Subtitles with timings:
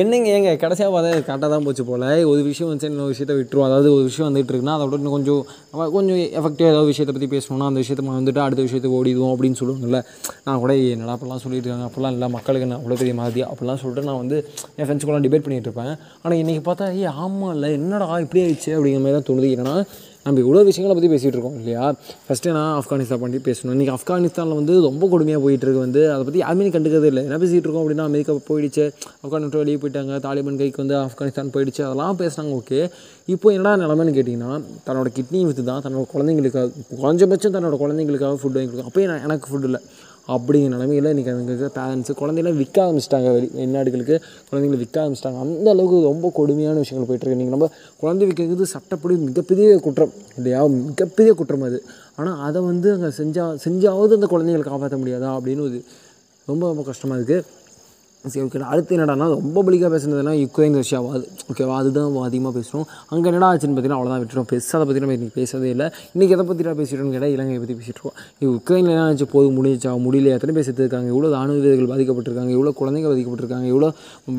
[0.00, 2.04] என்னங்க ஏங்க கடைசியாக பார்த்தா கரெக்டாக தான் போச்சு போல்.
[2.30, 3.66] ஒரு விஷயம் வந்து இன்னொரு விஷயத்த விட்டுருவோம்.
[3.68, 5.42] அதாவது ஒரு விஷயம் வந்துட்டு இருக்குன்னா அதோட இன்னும் கொஞ்சம்
[5.96, 10.00] கொஞ்சம் எஃபெக்டிவாக ஏதாவது விஷயத்தை பற்றி பேசணும்னா அந்த விஷயத்தை வந்துட்டு அடுத்த விஷயத்துக்கு ஓடிடுவோம் அப்படின்னு சொல்லுவாங்கல்ல.
[10.46, 11.88] நான் கூட என்னடா அப்படிலாம் சொல்லிட்டு இருக்காங்க.
[11.90, 14.38] அப்படிலாம் இல்லை மக்களுக்கு நான் அவ்வளோ பெரிய மாதிரி அப்படிலாம் சொல்லிட்டு நான் வந்து
[14.78, 15.94] என் ஃப்ரெண்ட்ஸ் கூட டிபேட் பண்ணிகிட்டு இருப்பேன்.
[16.22, 19.50] ஆனால் இன்றைக்கி பார்த்தா ஏ ஆமாம் இல்லை என்னடா இப்படி ஆயிடுச்சு அப்படிங்கிற மாதிரி தான் தோணுது.
[19.58, 19.76] ஏன்னா
[20.26, 21.82] நம்ம இவ்வளோ விஷயங்களை பற்றி பேசிகிட்டு இருக்கோம் இல்லையா?
[22.26, 23.74] ஃபஸ்ட்டு நான் ஆப்கானிஸ்தான் பற்றி பேசணும்.
[23.74, 26.02] இன்றைக்கி ஆப்கானிஸ்தானில் வந்து ரொம்ப கொடுமையாக போயிட்டு இருக்கு வந்து.
[26.12, 27.22] அதை பற்றி யாருமே கண்டுக்கிறதே இல்லை.
[27.28, 28.84] என்ன பேசிகிட்டு இருக்கோம் அப்படின்னா அமெரிக்கா போயிடுச்சு.
[29.24, 30.18] ஆப்கானிஸ்தான் வெளியே போயிட்டாங்க.
[30.26, 31.82] தாலிபான் கைக்கு வந்து ஆப்கானிஸ்தான் போயிடுச்சு.
[31.88, 32.80] அதெல்லாம் பேசுனாங்க ஓகே.
[33.34, 34.50] இப்போ என்னடா நிலமைன்னு கேட்டிங்கன்னா
[34.88, 36.68] தன்னோட கிட்னி வித்து தான் தன்னோட குழந்தைங்களுக்காக
[37.02, 38.90] குறைஞ்சபட்சம் தன்னோட குழந்தைங்களுக்காக ஃபுட் வாங்கி கொடுக்கும்.
[38.92, 39.82] அப்போ நான் எனக்கு ஃபுட் இல்லை.
[40.28, 43.28] அப்படிங்கிற நிலமையில இன்றைக்கி அங்கே பேரண்ட்ஸு குழந்தைலாம் விற்க ஆரம்பிச்சிட்டாங்க.
[43.36, 44.16] வெளி வெளிநாடுகளுக்கு
[44.48, 45.38] குழந்தைங்களை விற்க ஆரம்பிச்சிட்டாங்க.
[45.46, 50.12] அந்த அளவுக்கு ரொம்ப கொடுமையான விஷயங்கள் போயிட்டுருக்கு நீங்கள் நம்ம குழந்தை விற்கிறது சட்டப்படி மிகப்பெரிய குற்றம்.
[50.36, 50.62] இல்லையா?
[50.66, 51.78] மிகப்பெரிய குற்றம் அது.
[52.16, 55.30] ஆனால் அதை வந்து அங்கே செஞ்சால் செஞ்சாவது அந்த குழந்தைங்களை காப்பாற்ற முடியாதா?
[55.38, 55.78] அப்படின்னு ஒரு
[56.48, 57.44] ரொம்ப ரொம்ப கஷ்டமாக இருக்குது
[58.32, 63.28] சரி ஓகே அடுத்து என்னடானா ரொம்ப பலிக்காக பேசுனதுனா யுக்ரைன் ரஷ்யாவா அது ஓகேவா அதுதான் அதிகமாக பேசுகிறோம் அங்கே
[63.30, 65.86] என்னடா ஆச்சுன்னு பார்த்தீங்கன்னா அவ்வளோதான் விட்டுரும் பெருசாக அதை பற்றி நம்ம இன்றைக்கி பேசவே இல்லை.
[66.14, 68.16] இன்றைக்கி எதை பற்றிடா பேசிட்டோம்னு கேட்டால் இலங்கையை பற்றி பேசிட்டு இருக்கோம்.
[68.58, 69.28] உக்ரைனில் என்ன ஆச்சு?
[69.34, 70.32] போது முடிஞ்சா முடியல.
[70.36, 72.52] எத்தனை பேர் செத்துருக்காங்க எவ்வளோ ராணுவ வீரர்கள் பாதிக்கப்பட்டிருக்காங்க?
[72.58, 73.68] எவ்வளோ குழந்தைங்க பாதிக்கப்பட்டிருக்காங்க?
[73.74, 73.90] எவ்வளோ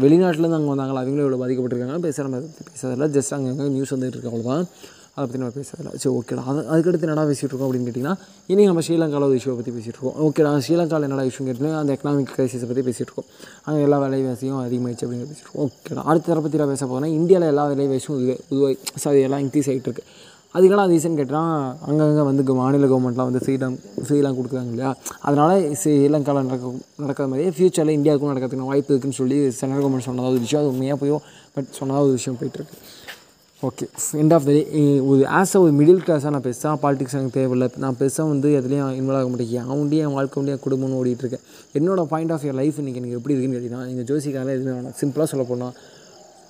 [0.03, 1.01] வெளிநாட்டிலேருந்து அங்கே வந்தாங்களா?
[1.05, 4.65] அவங்களும் எவ்வளோ பாதிக்கப்பட்டிருக்காங்க பேச நம்ம பேசுறதில்ல ஜஸ்ட் அங்கே நியூஸ் வந்துட்டு இருக்கு அவ்வளோதான்
[5.17, 5.91] அதை பற்றி நம்ம பேசுறதில்ல.
[6.01, 8.15] சரி ஓகேடா அது அதுக்கடுத்து என்னடா பேசிகிட்டு இருக்கோம் அப்படின்னு கேட்டிங்கன்னா
[8.51, 10.17] இன்றைக்கி நம்ம ஸ்ரீலங்காவில் ஒரு இஷ்யூவை பற்றி பேசிகிட்டு இருக்கோம்.
[10.25, 13.29] ஓகேடா ஸ்ரீலங்காவில் என்னடா இஷ்யூ கேட்டிங்கன்னா அந்த எக்கனாமிக் கிரைசிஸை பற்றி பேசிகிட்டு இருக்கோம்.
[13.67, 15.61] அங்கே எல்லா விலைவாசியும் அதிகமாகிடுச்சு அப்படின்னு பேசிட்டு இருக்கோம்.
[15.65, 19.89] ஓகேடா அடுத்த தர பற்றி பேச போனால் இந்தியாவில் எல்லா விலைவாசியும் உருவாய் உருவாய் சாரி எல்லாம் இன்க்ரீஸ் ஆகிட்டு
[19.91, 20.05] இருக்கு.
[20.57, 21.49] அதுக்கெல்லாம் ரீசன் கேட்டால்
[21.87, 24.91] அங்கங்கே வந்து மாநில கவர்மெண்ட்லாம் வந்து ஃப்ரீடம் ஃப்ரீலாம் கொடுக்குறாங்க இல்லையா?
[25.27, 26.71] அதனால் ஸ்ரீலங்காவில் நடக்க
[27.03, 30.63] நடக்கிற மாதிரியே ஃப்யூச்சரில் இந்தியாவுக்கும் நடக்கிறதுக்கு வாய்ப்பு இருக்குன்னு சொல்லி சென்ட்ரல் கவர்மெண்ட் சொன்னதாக ஒரு விஷயம்.
[30.63, 31.23] அது உண்மையாக போயும்
[31.57, 32.77] பட் சொன்னதாக ஒரு விஷயம் போயிட்டுருக்கு
[33.63, 33.85] okay
[34.21, 37.67] end of the day ஒரு ஆஸ் அ ஒரு மிடில் கிளாஸாக நான் பெருசாக பாலிடிக்ஸ் எனக்கு தேவையில்லை.
[37.83, 39.53] நான் பெருசாக வந்து எதுலேயும் இன்வால்வ் ஆக மாட்டேன்.
[39.59, 41.43] என் என் வாழ்க்கை உண்டியே குடும்பம்னு ஓடிட்டுருக்கேன்
[41.77, 44.95] என்னோட பாயிண்ட் ஆஃப் இயர் லைஃப் இன்றைக்கி எனக்கு எப்படி இருக்குன்னு கேட்டிங்கன்னா நீங்கள் ஜோசிக்காரில் எதுவுமே வேணாம்.
[45.01, 45.73] சிம்பிளாக சொல்ல போனால்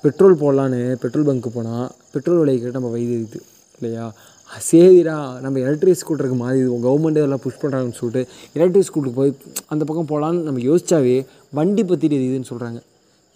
[0.04, 3.46] பெட்ரோல் போடலான்னு பெட்ரோல் பங்க்கு போனால் பெட்ரோல் விலை கேட்டு நம்ம வயிறு இருக்குது
[3.82, 4.06] இல்லையா?
[4.50, 8.22] சரிடா நம்ம எலக்ட்ரிக் ஸ்கூட்டருக்கு மாறி கவர்மெண்ட்டே எல்லாம் புஷ் பண்ணுறாங்கன்னு சொல்லிட்டு
[8.58, 9.34] எலக்ட்ரிக் ஸ்கூட்டருக்கு போய்
[9.74, 11.18] அந்த பக்கம் போகலான்னு நம்ம யோசிச்சாவே
[11.60, 12.80] வண்டி பற்றிட்டு இதுன்னு சொல்கிறாங்க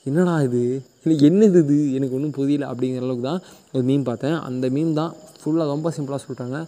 [0.06, 0.62] என்னடா இது?
[1.04, 1.76] இல்லை என்னது இது?
[1.98, 3.42] எனக்கு ஒன்றும் புரியல அப்படிங்கிற அளவுக்கு தான்
[3.74, 4.38] ஒரு மீன் பார்த்தேன்.
[4.48, 6.60] அந்த மீன் தான் ஃபுல்லாக ரொம்ப சிம்பிளாக சொல்லிட்டாங்க.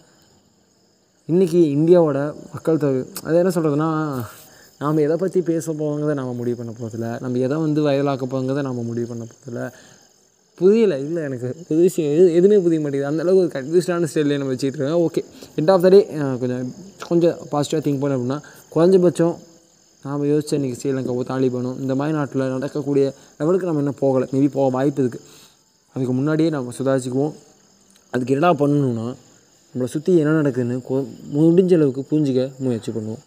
[1.32, 2.20] இன்றைக்கி இந்தியாவோட
[2.54, 3.90] மக்கள் தொகை அது என்ன சொல்கிறதுனா
[4.82, 8.88] நாம் எதை பற்றி பேச போவோங்கிறத நாம் முடிவு பண்ண போகிறதில்ல நம்ம எதை வந்து வயலாக்க போகிறத நாம்
[8.90, 9.62] முடிவு பண்ண போகிறதில்ல
[10.58, 11.50] புரியல இல்லை எனக்கு.
[11.68, 13.10] புது விஷயம் எது எதுவுமே புரிய மாட்டேங்குது.
[13.12, 15.22] அந்த அளவுக்கு ஒரு கன்ஃபியூஸ்டான ஸ்டைல்லே நம்ம வச்சுட்டு இருக்கேன் okay
[15.60, 16.02] end of the day
[16.42, 16.68] கொஞ்சம்
[17.10, 18.40] கொஞ்சம் பாசிட்டிவாக திங்க் பண்ண அப்படின்னா
[18.76, 19.34] குறைஞ்சபட்சம்
[20.06, 23.03] நாம் யோசிச்சு இன்றைக்கி ஸ்ரீலங்காவோ தாலிபானோ இந்த மாதிரி நாட்டில் நடக்கக்கூடிய
[23.38, 24.25] லெவலுக்கு நம்ம இன்னும் போகலை.
[24.34, 25.24] மேபி போக வாய்ப்பு இருக்குது
[25.94, 27.34] அதுக்கு முன்னாடியே நம்ம சுதாரிச்சுக்குவோம்.
[28.13, 29.06] அதுக்கு என்னடா பண்ணணும்னா
[29.69, 30.78] நம்மளை சுற்றி என்ன நடக்குதுன்னு
[31.36, 33.24] முடிஞ்ச அளவுக்கு புரிஞ்சிக்க முயற்சி பண்ணுவோம்.